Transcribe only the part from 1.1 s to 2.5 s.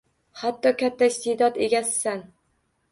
iste’dod egasisan.